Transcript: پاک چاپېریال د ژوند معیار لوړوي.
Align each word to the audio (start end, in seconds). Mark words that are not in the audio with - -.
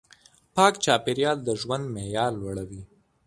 پاک 0.55 0.73
چاپېریال 0.83 1.37
د 1.43 1.49
ژوند 1.61 1.85
معیار 1.93 2.31
لوړوي. 2.41 2.81